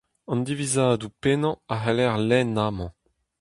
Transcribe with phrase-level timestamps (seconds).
[0.31, 2.91] An divizadoù pennañ a c'haller lenn amañ.